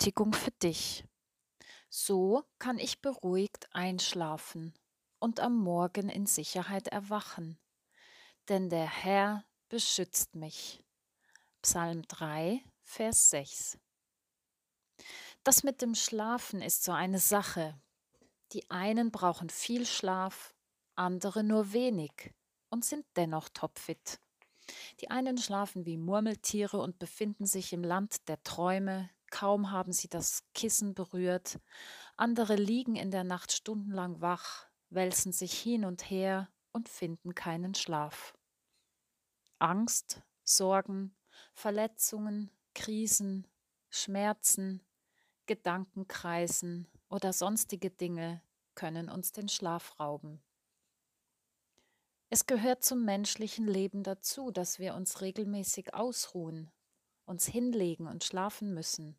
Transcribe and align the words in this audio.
Ermutigung 0.00 0.32
für 0.32 0.50
dich. 0.62 1.04
So 1.90 2.42
kann 2.58 2.78
ich 2.78 3.02
beruhigt 3.02 3.68
einschlafen 3.72 4.72
und 5.18 5.40
am 5.40 5.58
Morgen 5.58 6.08
in 6.08 6.24
Sicherheit 6.24 6.88
erwachen, 6.88 7.58
denn 8.48 8.70
der 8.70 8.88
Herr 8.88 9.44
beschützt 9.68 10.34
mich. 10.34 10.82
Psalm 11.60 12.00
3, 12.08 12.64
Vers 12.82 13.28
6. 13.28 13.78
Das 15.44 15.64
mit 15.64 15.82
dem 15.82 15.94
Schlafen 15.94 16.62
ist 16.62 16.82
so 16.82 16.92
eine 16.92 17.18
Sache. 17.18 17.78
Die 18.52 18.70
einen 18.70 19.10
brauchen 19.10 19.50
viel 19.50 19.84
Schlaf, 19.84 20.54
andere 20.94 21.44
nur 21.44 21.74
wenig 21.74 22.32
und 22.70 22.86
sind 22.86 23.04
dennoch 23.16 23.50
topfit. 23.50 24.18
Die 25.00 25.10
einen 25.10 25.36
schlafen 25.36 25.84
wie 25.84 25.98
Murmeltiere 25.98 26.78
und 26.78 26.98
befinden 26.98 27.44
sich 27.44 27.74
im 27.74 27.84
Land 27.84 28.28
der 28.30 28.42
Träume, 28.42 29.10
kaum 29.30 29.70
haben 29.70 29.92
sie 29.92 30.08
das 30.08 30.44
Kissen 30.54 30.94
berührt, 30.94 31.60
andere 32.16 32.56
liegen 32.56 32.96
in 32.96 33.10
der 33.10 33.24
Nacht 33.24 33.52
stundenlang 33.52 34.20
wach, 34.20 34.66
wälzen 34.90 35.32
sich 35.32 35.58
hin 35.58 35.84
und 35.84 36.10
her 36.10 36.48
und 36.72 36.88
finden 36.88 37.34
keinen 37.34 37.74
Schlaf. 37.74 38.34
Angst, 39.58 40.22
Sorgen, 40.44 41.14
Verletzungen, 41.52 42.50
Krisen, 42.74 43.46
Schmerzen, 43.88 44.82
Gedankenkreisen 45.46 46.88
oder 47.08 47.32
sonstige 47.32 47.90
Dinge 47.90 48.42
können 48.74 49.08
uns 49.08 49.32
den 49.32 49.48
Schlaf 49.48 49.98
rauben. 49.98 50.42
Es 52.32 52.46
gehört 52.46 52.84
zum 52.84 53.04
menschlichen 53.04 53.66
Leben 53.66 54.04
dazu, 54.04 54.52
dass 54.52 54.78
wir 54.78 54.94
uns 54.94 55.20
regelmäßig 55.20 55.94
ausruhen, 55.94 56.70
uns 57.24 57.46
hinlegen 57.46 58.06
und 58.06 58.22
schlafen 58.22 58.72
müssen. 58.72 59.18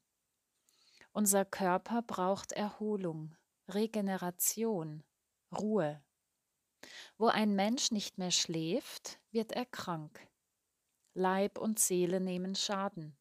Unser 1.14 1.44
Körper 1.44 2.02
braucht 2.02 2.54
Erholung, 2.54 3.36
Regeneration, 3.68 5.04
Ruhe. 5.52 6.02
Wo 7.18 7.28
ein 7.28 7.54
Mensch 7.54 7.92
nicht 7.92 8.18
mehr 8.18 8.32
schläft, 8.32 9.20
wird 9.30 9.52
er 9.52 9.66
krank. 9.66 10.26
Leib 11.14 11.58
und 11.58 11.80
Seele 11.80 12.22
nehmen 12.22 12.56
Schaden. 12.56 13.18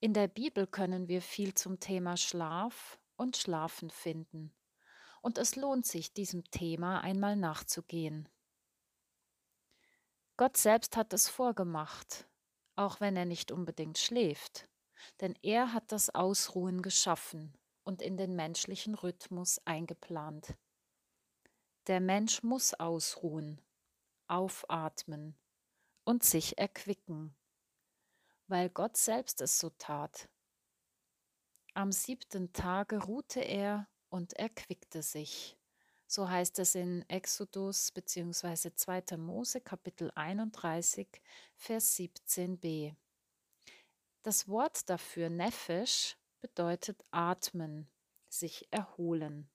In 0.00 0.14
der 0.14 0.26
Bibel 0.26 0.66
können 0.66 1.06
wir 1.06 1.22
viel 1.22 1.54
zum 1.54 1.78
Thema 1.78 2.16
Schlaf 2.16 2.98
und 3.14 3.36
Schlafen 3.36 3.90
finden. 3.90 4.52
Und 5.20 5.38
es 5.38 5.54
lohnt 5.54 5.86
sich, 5.86 6.12
diesem 6.12 6.42
Thema 6.50 7.02
einmal 7.02 7.36
nachzugehen. 7.36 8.28
Gott 10.36 10.56
selbst 10.56 10.96
hat 10.96 11.12
es 11.12 11.28
vorgemacht, 11.28 12.26
auch 12.74 12.98
wenn 12.98 13.16
er 13.16 13.26
nicht 13.26 13.52
unbedingt 13.52 13.98
schläft, 13.98 14.68
denn 15.20 15.34
er 15.42 15.72
hat 15.72 15.92
das 15.92 16.10
Ausruhen 16.14 16.82
geschaffen 16.82 17.52
und 17.84 18.02
in 18.02 18.16
den 18.16 18.34
menschlichen 18.34 18.94
Rhythmus 18.94 19.60
eingeplant. 19.64 20.56
Der 21.88 22.00
Mensch 22.00 22.42
muss 22.42 22.74
ausruhen, 22.74 23.60
aufatmen 24.28 25.36
und 26.04 26.22
sich 26.22 26.58
erquicken, 26.58 27.34
weil 28.46 28.70
Gott 28.70 28.96
selbst 28.96 29.40
es 29.40 29.58
so 29.58 29.70
tat. 29.70 30.28
Am 31.74 31.90
siebten 31.90 32.52
Tage 32.52 33.02
ruhte 33.02 33.40
er 33.40 33.88
und 34.10 34.34
erquickte 34.34 35.02
sich. 35.02 35.56
So 36.06 36.28
heißt 36.28 36.58
es 36.58 36.74
in 36.74 37.08
Exodus 37.08 37.90
bzw. 37.90 38.74
2. 38.74 39.16
Mose 39.16 39.62
Kapitel 39.62 40.12
31, 40.14 41.08
Vers 41.56 41.96
17b. 41.96 42.94
Das 44.22 44.46
Wort 44.46 44.88
dafür 44.88 45.30
Nefesh 45.30 46.16
bedeutet 46.40 47.04
atmen, 47.10 47.90
sich 48.28 48.68
erholen. 48.70 49.50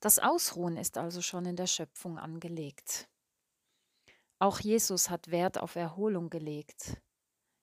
Das 0.00 0.18
Ausruhen 0.18 0.76
ist 0.76 0.98
also 0.98 1.22
schon 1.22 1.46
in 1.46 1.54
der 1.54 1.68
Schöpfung 1.68 2.18
angelegt. 2.18 3.08
Auch 4.40 4.58
Jesus 4.58 5.10
hat 5.10 5.30
Wert 5.30 5.58
auf 5.58 5.76
Erholung 5.76 6.28
gelegt. 6.28 7.00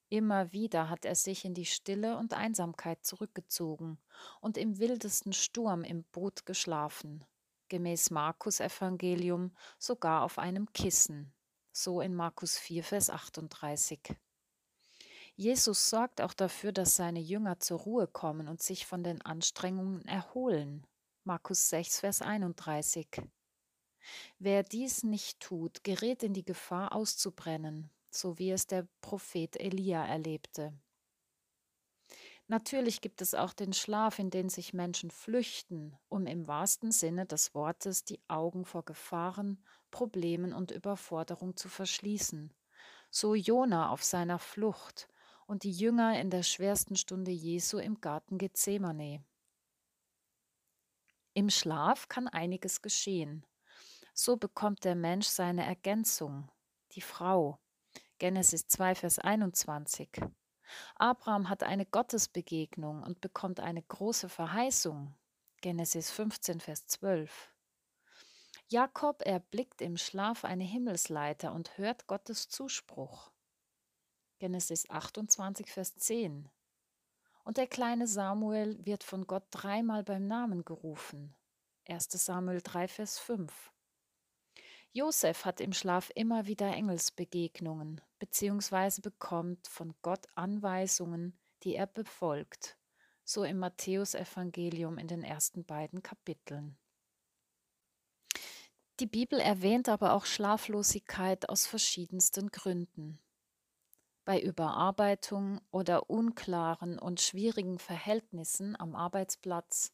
Immer 0.07 0.53
wieder 0.53 0.89
hat 0.89 1.03
er 1.03 1.15
sich 1.15 1.43
in 1.43 1.53
die 1.53 1.65
Stille 1.65 2.17
und 2.17 2.33
Einsamkeit 2.33 3.05
zurückgezogen 3.05 3.99
und 4.39 4.57
im 4.57 4.79
wildesten 4.79 5.33
Sturm 5.33 5.83
im 5.83 6.03
Boot 6.05 6.45
geschlafen, 6.45 7.25
gemäß 7.67 8.09
Markus 8.09 8.61
Evangelium 8.61 9.53
sogar 9.79 10.23
auf 10.23 10.37
einem 10.37 10.71
Kissen, 10.71 11.33
so 11.73 11.99
in 11.99 12.15
Markus 12.15 12.57
4, 12.57 12.83
Vers 12.85 13.09
38. 13.09 14.15
Jesus 15.37 15.89
sorgt 15.89 16.21
auch 16.21 16.33
dafür, 16.33 16.71
dass 16.71 16.95
seine 16.95 17.19
Jünger 17.19 17.59
zur 17.59 17.79
Ruhe 17.79 18.07
kommen 18.07 18.47
und 18.47 18.63
sich 18.63 18.85
von 18.85 19.03
den 19.03 19.21
Anstrengungen 19.21 20.05
erholen. 20.05 20.87
Markus 21.25 21.69
6, 21.69 21.99
Vers 21.99 22.21
31. 22.21 23.07
Wer 24.39 24.63
dies 24.63 25.03
nicht 25.03 25.41
tut, 25.41 25.83
gerät 25.83 26.23
in 26.23 26.33
die 26.33 26.45
Gefahr 26.45 26.93
auszubrennen, 26.93 27.89
so 28.09 28.39
wie 28.39 28.51
es 28.51 28.67
der 28.67 28.87
Prophet 29.01 29.59
Elia 29.59 30.05
erlebte. 30.05 30.73
Natürlich 32.47 33.01
gibt 33.01 33.21
es 33.21 33.33
auch 33.33 33.53
den 33.53 33.73
Schlaf, 33.73 34.19
in 34.19 34.29
den 34.29 34.49
sich 34.49 34.73
Menschen 34.73 35.09
flüchten, 35.09 35.97
um 36.07 36.27
im 36.27 36.47
wahrsten 36.47 36.91
Sinne 36.91 37.25
des 37.25 37.55
Wortes 37.55 38.05
die 38.05 38.21
Augen 38.29 38.63
vor 38.63 38.85
Gefahren, 38.85 39.61
Problemen 39.89 40.53
und 40.53 40.71
Überforderung 40.71 41.57
zu 41.57 41.67
verschließen. 41.67 42.53
So 43.09 43.33
Jona 43.33 43.89
auf 43.89 44.03
seiner 44.03 44.37
Flucht 44.39 45.09
und 45.47 45.63
die 45.63 45.71
Jünger 45.71 46.19
in 46.19 46.29
der 46.29 46.43
schwersten 46.43 46.95
Stunde 46.95 47.31
Jesu 47.31 47.77
im 47.77 48.01
Garten 48.01 48.37
Gethsemane. 48.37 49.23
Im 51.33 51.49
Schlaf 51.49 52.07
kann 52.07 52.27
einiges 52.27 52.81
geschehen. 52.81 53.45
So 54.13 54.37
bekommt 54.37 54.85
der 54.85 54.95
Mensch 54.95 55.27
seine 55.27 55.65
Ergänzung, 55.65 56.49
die 56.93 57.01
Frau, 57.01 57.59
Genesis 58.17 58.67
2, 58.67 58.95
Vers 58.95 59.19
21. 59.19 60.09
Abraham 60.95 61.49
hat 61.49 61.63
eine 61.63 61.85
Gottesbegegnung 61.85 63.03
und 63.03 63.19
bekommt 63.19 63.59
eine 63.59 63.83
große 63.83 64.29
Verheißung. 64.29 65.13
Genesis 65.61 66.11
15, 66.11 66.61
Vers 66.61 66.87
12. 66.87 67.51
Jakob 68.67 69.21
erblickt 69.21 69.81
im 69.81 69.97
Schlaf 69.97 70.45
eine 70.45 70.63
Himmelsleiter 70.63 71.53
und 71.53 71.77
hört 71.77 72.07
Gottes 72.07 72.47
Zuspruch. 72.47 73.31
Genesis 74.45 74.87
28, 74.91 75.71
Vers 75.71 75.95
10. 75.95 76.47
Und 77.45 77.57
der 77.57 77.65
kleine 77.65 78.05
Samuel 78.05 78.77
wird 78.85 79.03
von 79.03 79.25
Gott 79.25 79.45
dreimal 79.49 80.03
beim 80.03 80.27
Namen 80.27 80.63
gerufen. 80.63 81.33
1 81.87 82.09
Samuel 82.11 82.61
3, 82.61 82.87
Vers 82.87 83.17
5. 83.17 83.71
Josef 84.91 85.45
hat 85.45 85.61
im 85.61 85.73
Schlaf 85.73 86.11
immer 86.13 86.45
wieder 86.45 86.67
Engelsbegegnungen 86.67 88.01
beziehungsweise 88.19 89.01
bekommt 89.01 89.67
von 89.67 89.95
Gott 90.03 90.27
Anweisungen, 90.35 91.35
die 91.63 91.73
er 91.73 91.87
befolgt, 91.87 92.77
so 93.23 93.43
im 93.43 93.57
Matthäusevangelium 93.57 94.99
in 94.99 95.07
den 95.07 95.23
ersten 95.23 95.65
beiden 95.65 96.03
Kapiteln. 96.03 96.77
Die 98.99 99.07
Bibel 99.07 99.39
erwähnt 99.39 99.89
aber 99.89 100.13
auch 100.13 100.25
Schlaflosigkeit 100.25 101.49
aus 101.49 101.65
verschiedensten 101.65 102.51
Gründen. 102.51 103.19
Bei 104.25 104.41
Überarbeitung 104.41 105.61
oder 105.69 106.09
unklaren 106.09 106.97
und 106.97 107.21
schwierigen 107.21 107.77
Verhältnissen 107.77 108.75
am 108.79 108.95
Arbeitsplatz, 108.95 109.93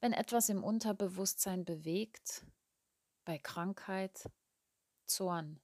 wenn 0.00 0.12
etwas 0.12 0.48
im 0.48 0.64
Unterbewusstsein 0.64 1.64
bewegt, 1.64 2.44
bei 3.24 3.38
Krankheit, 3.38 4.28
Zorn. 5.06 5.60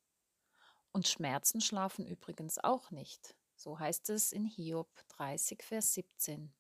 Und 0.92 1.08
Schmerzen 1.08 1.60
schlafen 1.60 2.06
übrigens 2.06 2.58
auch 2.58 2.92
nicht. 2.92 3.34
So 3.56 3.80
heißt 3.80 4.10
es 4.10 4.30
in 4.30 4.44
Hiob 4.44 4.88
30, 5.08 5.64
Vers 5.64 5.94
17. 5.94 6.54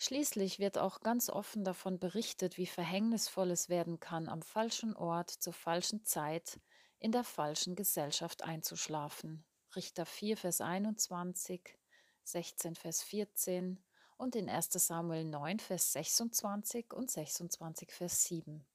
Schließlich 0.00 0.58
wird 0.58 0.78
auch 0.78 1.00
ganz 1.00 1.30
offen 1.30 1.62
davon 1.62 2.00
berichtet, 2.00 2.56
wie 2.56 2.66
verhängnisvoll 2.66 3.52
es 3.52 3.68
werden 3.68 4.00
kann, 4.00 4.28
am 4.28 4.42
falschen 4.42 4.96
Ort 4.96 5.30
zur 5.30 5.52
falschen 5.52 6.04
Zeit 6.04 6.58
in 6.98 7.12
der 7.12 7.22
falschen 7.22 7.76
Gesellschaft 7.76 8.42
einzuschlafen. 8.42 9.44
Richter 9.74 10.04
4, 10.04 10.36
Vers 10.36 10.60
21, 10.60 11.78
16, 12.24 12.74
Vers 12.74 13.02
14 13.02 13.82
und 14.18 14.36
in 14.36 14.50
1 14.50 14.72
Samuel 14.72 15.24
9, 15.24 15.58
Vers 15.60 15.92
26 15.92 16.92
und 16.92 17.10
26, 17.10 17.90
Vers 17.90 18.24
7. 18.24 18.66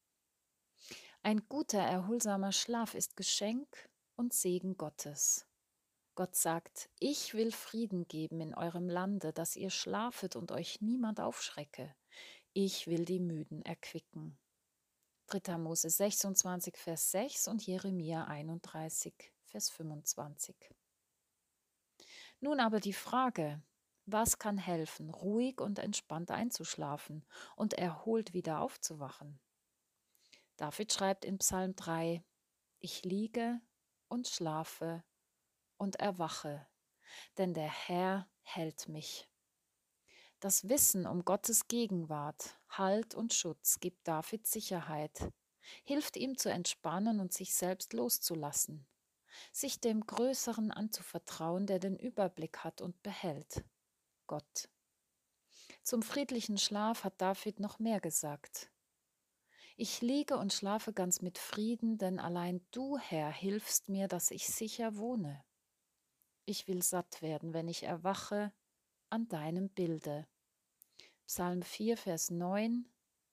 Ein 1.21 1.47
guter, 1.49 1.79
erholsamer 1.79 2.51
Schlaf 2.51 2.95
ist 2.95 3.15
Geschenk 3.15 3.89
und 4.15 4.33
Segen 4.33 4.77
Gottes. 4.77 5.45
Gott 6.15 6.35
sagt, 6.35 6.89
ich 6.99 7.35
will 7.35 7.51
Frieden 7.51 8.07
geben 8.07 8.41
in 8.41 8.55
eurem 8.55 8.89
Lande, 8.89 9.33
dass 9.33 9.55
ihr 9.55 9.69
schlafet 9.69 10.35
und 10.35 10.51
euch 10.51 10.81
niemand 10.81 11.19
aufschrecke. 11.19 11.93
Ich 12.53 12.87
will 12.87 13.05
die 13.05 13.19
Müden 13.19 13.61
erquicken. 13.61 14.39
3. 15.27 15.59
Mose 15.59 15.91
26, 15.91 16.75
Vers 16.75 17.11
6 17.11 17.49
und 17.49 17.67
Jeremia 17.67 18.23
31, 18.23 19.13
Vers 19.43 19.69
25. 19.69 20.55
Nun 22.39 22.59
aber 22.59 22.79
die 22.79 22.93
Frage, 22.93 23.61
Was 24.05 24.39
kann 24.39 24.57
helfen, 24.57 25.09
ruhig 25.09 25.59
und 25.59 25.79
entspannt 25.79 26.31
einzuschlafen 26.31 27.25
und 27.55 27.73
erholt 27.73 28.33
wieder 28.33 28.61
aufzuwachen? 28.61 29.39
David 30.55 30.93
schreibt 30.93 31.25
in 31.25 31.39
Psalm 31.39 31.75
3, 31.75 32.23
Ich 32.79 33.03
liege 33.03 33.59
und 34.07 34.27
schlafe 34.27 35.03
und 35.77 35.97
erwache, 35.97 36.65
denn 37.37 37.53
der 37.53 37.69
Herr 37.69 38.29
hält 38.43 38.87
mich. 38.87 39.29
Das 40.39 40.69
Wissen 40.69 41.07
um 41.07 41.25
Gottes 41.25 41.67
Gegenwart, 41.67 42.59
Halt 42.69 43.15
und 43.15 43.33
Schutz 43.33 43.79
gibt 43.79 44.07
David 44.07 44.45
Sicherheit, 44.45 45.33
hilft 45.83 46.15
ihm 46.15 46.37
zu 46.37 46.49
entspannen 46.49 47.19
und 47.19 47.33
sich 47.33 47.55
selbst 47.55 47.93
loszulassen, 47.93 48.87
sich 49.51 49.79
dem 49.79 50.05
Größeren 50.05 50.71
anzuvertrauen, 50.71 51.67
der 51.67 51.79
den 51.79 51.97
Überblick 51.97 52.59
hat 52.59 52.81
und 52.81 53.01
behält. 53.03 53.63
Gott. 54.27 54.69
Zum 55.83 56.01
friedlichen 56.01 56.57
Schlaf 56.57 57.03
hat 57.03 57.21
David 57.21 57.59
noch 57.59 57.79
mehr 57.79 57.99
gesagt. 57.99 58.71
Ich 59.77 60.01
liege 60.01 60.37
und 60.37 60.53
schlafe 60.53 60.91
ganz 60.91 61.21
mit 61.21 61.37
Frieden, 61.37 61.97
denn 61.97 62.19
allein 62.19 62.65
du, 62.71 62.97
Herr, 62.97 63.31
hilfst 63.31 63.89
mir, 63.89 64.07
dass 64.07 64.31
ich 64.31 64.47
sicher 64.47 64.97
wohne. 64.97 65.43
Ich 66.45 66.67
will 66.67 66.81
satt 66.81 67.21
werden, 67.21 67.53
wenn 67.53 67.67
ich 67.67 67.83
erwache 67.83 68.51
an 69.09 69.27
deinem 69.27 69.69
Bilde. 69.69 70.27
Psalm 71.27 71.61
4, 71.61 71.95
Vers 71.95 72.31
9, 72.31 72.89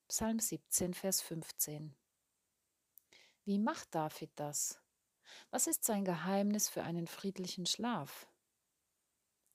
Psalm 0.09 0.39
17, 0.39 0.93
Vers 0.93 1.23
15. 1.23 1.97
Wie 3.45 3.59
macht 3.59 3.95
David 3.95 4.31
das? 4.37 4.84
Was 5.50 5.67
ist 5.67 5.85
sein 5.85 6.05
Geheimnis 6.05 6.69
für 6.69 6.82
einen 6.82 7.06
friedlichen 7.06 7.67
Schlaf? 7.67 8.26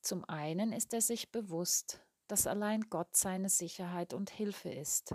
Zum 0.02 0.24
einen 0.24 0.72
ist 0.72 0.94
er 0.94 1.00
sich 1.00 1.30
bewusst, 1.30 2.00
dass 2.26 2.46
allein 2.46 2.88
Gott 2.88 3.16
seine 3.16 3.48
Sicherheit 3.48 4.14
und 4.14 4.30
Hilfe 4.30 4.70
ist, 4.70 5.14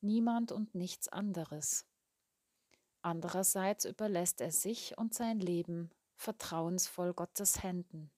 niemand 0.00 0.52
und 0.52 0.74
nichts 0.74 1.08
anderes. 1.08 1.86
Andererseits 3.02 3.84
überlässt 3.84 4.40
er 4.40 4.52
sich 4.52 4.96
und 4.96 5.14
sein 5.14 5.38
Leben 5.38 5.90
vertrauensvoll 6.16 7.12
Gottes 7.12 7.62
Händen. 7.62 8.10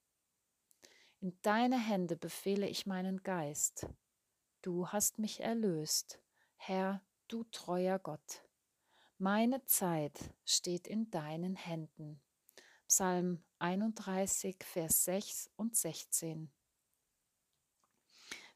In 1.20 1.36
deine 1.42 1.78
Hände 1.78 2.16
befehle 2.16 2.68
ich 2.68 2.86
meinen 2.86 3.22
Geist. 3.22 3.88
Du 4.62 4.88
hast 4.88 5.18
mich 5.18 5.40
erlöst, 5.40 6.20
Herr, 6.56 7.02
du 7.28 7.44
treuer 7.44 7.98
Gott. 7.98 8.45
Meine 9.18 9.64
Zeit 9.64 10.34
steht 10.44 10.86
in 10.86 11.10
deinen 11.10 11.56
Händen. 11.56 12.20
Psalm 12.86 13.42
31, 13.60 14.56
Vers 14.62 15.06
6 15.06 15.50
und 15.56 15.74
16. 15.74 16.52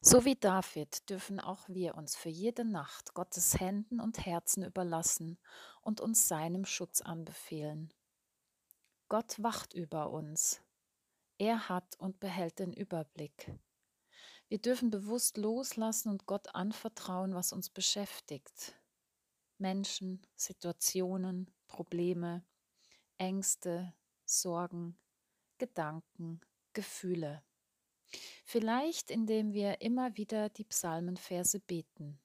So 0.02 0.26
wie 0.26 0.36
David 0.36 1.08
dürfen 1.08 1.40
auch 1.40 1.66
wir 1.70 1.94
uns 1.94 2.14
für 2.14 2.28
jede 2.28 2.66
Nacht 2.66 3.14
Gottes 3.14 3.58
Händen 3.58 4.00
und 4.00 4.26
Herzen 4.26 4.62
überlassen 4.62 5.38
und 5.80 6.02
uns 6.02 6.28
seinem 6.28 6.66
Schutz 6.66 7.00
anbefehlen. 7.00 7.94
Gott 9.08 9.42
wacht 9.42 9.72
über 9.72 10.10
uns. 10.10 10.60
Er 11.38 11.70
hat 11.70 11.96
und 11.98 12.20
behält 12.20 12.58
den 12.58 12.74
Überblick. 12.74 13.50
Wir 14.48 14.58
dürfen 14.58 14.90
bewusst 14.90 15.38
loslassen 15.38 16.10
und 16.10 16.26
Gott 16.26 16.54
anvertrauen, 16.54 17.34
was 17.34 17.54
uns 17.54 17.70
beschäftigt. 17.70 18.74
Menschen, 19.60 20.20
Situationen, 20.36 21.50
Probleme, 21.66 22.44
Ängste, 23.18 23.94
Sorgen, 24.24 24.98
Gedanken, 25.58 26.40
Gefühle. 26.72 27.42
Vielleicht 28.44 29.10
indem 29.10 29.52
wir 29.52 29.80
immer 29.80 30.16
wieder 30.16 30.48
die 30.48 30.64
Psalmenverse 30.64 31.60
beten. 31.60 32.18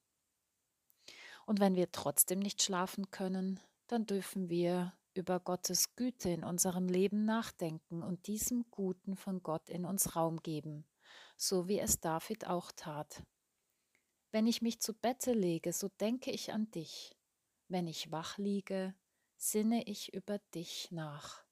Und 1.46 1.60
wenn 1.60 1.76
wir 1.76 1.92
trotzdem 1.92 2.40
nicht 2.40 2.64
schlafen 2.64 3.12
können, 3.12 3.60
dann 3.88 4.06
dürfen 4.06 4.50
wir 4.50 4.94
über 5.14 5.40
Gottes 5.40 5.96
Güte 5.96 6.30
in 6.30 6.44
unserem 6.44 6.88
Leben 6.88 7.26
nachdenken 7.26 8.02
und 8.02 8.28
diesem 8.28 8.66
Guten 8.72 9.16
von 9.16 9.44
Gott 9.44 9.70
in 9.70 9.86
uns 9.86 10.16
Raum 10.16 10.42
geben, 10.42 10.86
so 11.38 11.68
wie 11.68 11.80
es 11.80 12.00
David 12.00 12.48
auch 12.48 12.72
tat. 12.72 13.24
Wenn 14.32 14.48
ich 14.48 14.62
mich 14.62 14.82
zu 14.82 14.94
Bette 14.94 15.34
lege, 15.34 15.72
so 15.72 15.88
denke 15.88 16.32
ich 16.32 16.52
an 16.52 16.70
dich. 16.72 17.15
Wenn 17.68 17.88
ich 17.88 18.12
wach 18.12 18.38
liege, 18.38 18.94
sinne 19.38 19.84
ich 19.88 20.14
über 20.14 20.38
dich 20.54 20.92
nach. 20.92 21.44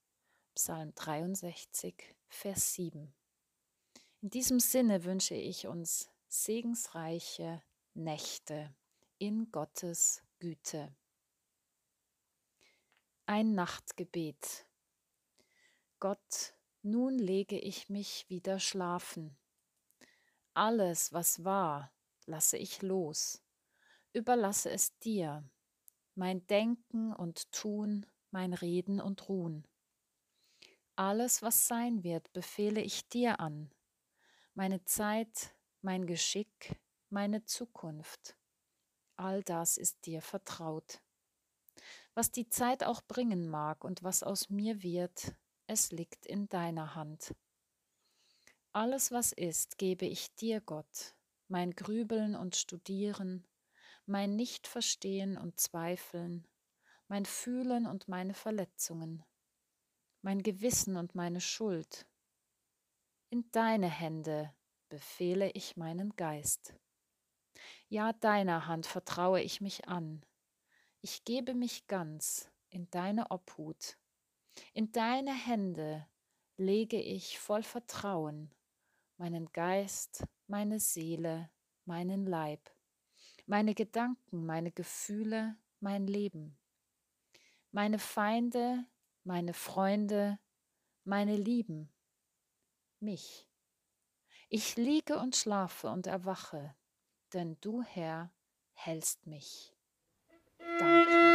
Psalm 0.53 0.93
63, 0.93 2.15
Vers 2.27 2.75
7. 2.75 3.13
In 4.22 4.29
diesem 4.29 4.60
Sinne 4.60 5.03
wünsche 5.03 5.34
ich 5.34 5.67
uns 5.67 6.12
segensreiche 6.27 7.63
Nächte 7.96 8.75
in 9.17 9.51
Gottes 9.51 10.24
Güte. 10.38 10.96
Ein 13.25 13.55
Nachtgebet. 13.55 14.67
Gott, 16.00 16.53
nun 16.84 17.17
lege 17.17 17.58
ich 17.58 17.89
mich 17.89 18.29
wieder 18.29 18.60
schlafen. 18.60 19.36
Alles, 20.53 21.12
was 21.12 21.43
war, 21.43 21.91
lasse 22.25 22.58
ich 22.58 22.84
los, 22.84 23.41
überlasse 24.12 24.70
es 24.70 24.98
dir, 25.00 25.50
mein 26.15 26.46
Denken 26.48 27.13
und 27.13 27.51
Tun, 27.51 28.05
mein 28.32 28.53
Reden 28.53 29.01
und 29.01 29.29
Ruhen. 29.29 29.67
Alles, 30.96 31.41
was 31.41 31.67
sein 31.67 32.03
wird, 32.03 32.32
befehle 32.34 32.82
ich 32.82 33.08
dir 33.10 33.39
an. 33.39 33.72
Meine 34.53 34.84
Zeit, 34.86 35.55
mein 35.82 36.05
Geschick, 36.05 36.79
meine 37.10 37.43
Zukunft. 37.46 38.38
All 39.15 39.43
das 39.43 39.77
ist 39.77 40.05
dir 40.05 40.22
vertraut. 40.22 41.01
Was 42.13 42.32
die 42.32 42.48
Zeit 42.48 42.84
auch 42.84 43.01
bringen 43.01 43.48
mag 43.48 43.84
und 43.84 44.03
was 44.03 44.22
aus 44.22 44.50
mir 44.50 44.84
wird, 44.84 45.36
es 45.65 45.91
liegt 45.91 46.25
in 46.25 46.48
deiner 46.48 46.93
Hand. 46.93 47.34
Alles, 48.72 49.12
was 49.12 49.32
ist, 49.32 49.77
gebe 49.77 50.05
ich 50.05 50.34
dir, 50.36 50.62
Gott, 50.62 51.15
mein 51.48 51.72
Grübeln 51.72 52.36
und 52.36 52.55
Studieren, 52.55 53.48
mein 54.05 54.36
Nichtverstehen 54.36 55.38
und 55.38 55.60
Zweifeln, 55.60 56.48
mein 57.07 57.25
Fühlen 57.25 57.86
und 57.88 58.07
meine 58.07 58.33
Verletzungen 58.33 59.24
mein 60.24 60.41
Gewissen 60.41 60.95
und 60.95 61.15
meine 61.15 61.41
Schuld. 61.41 62.07
In 63.29 63.51
deine 63.51 63.89
Hände 63.89 64.53
befehle 64.88 65.51
ich 65.51 65.75
meinen 65.75 66.15
Geist. 66.15 66.74
Ja, 67.89 68.13
deiner 68.13 68.67
Hand 68.67 68.86
vertraue 68.86 69.41
ich 69.41 69.60
mich 69.60 69.88
an. 69.88 70.25
Ich 71.01 71.25
gebe 71.25 71.53
mich 71.53 71.88
ganz 71.88 72.50
in 72.69 72.89
deine 72.89 73.31
Obhut. 73.31 73.98
In 74.74 74.91
deine 74.93 75.33
Hände 75.33 76.07
lege 76.55 77.01
ich 77.01 77.38
voll 77.38 77.63
Vertrauen 77.63 78.50
meinen 79.17 79.51
Geist, 79.51 80.25
meine 80.48 80.79
Seele, 80.79 81.50
meinen 81.86 82.25
Leib, 82.25 82.74
meine 83.45 83.75
Gedanken, 83.75 84.45
meine 84.45 84.71
Gefühle, 84.71 85.55
mein 85.79 86.07
Leben. 86.07 86.57
Meine 87.71 88.00
Feinde 88.00 88.85
meine 89.23 89.53
Freunde, 89.53 90.39
meine 91.03 91.35
Lieben, 91.35 91.89
mich. 93.00 93.47
Ich 94.50 94.75
liege 94.75 95.17
und 95.17 95.35
schlafe 95.35 95.88
und 95.89 96.07
erwache, 96.07 96.75
denn 97.33 97.57
du, 97.62 97.81
Herr, 97.81 98.31
hältst 98.73 99.25
mich. 99.25 99.73
Danke. 100.79 101.33